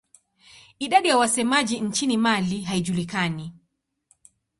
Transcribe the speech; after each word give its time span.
Idadi 0.79 1.07
ya 1.07 1.17
wasemaji 1.17 1.79
nchini 1.81 2.17
Mali 2.17 2.61
haijulikani. 2.61 3.53